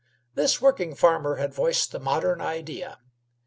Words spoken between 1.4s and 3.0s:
voiced the modern idea.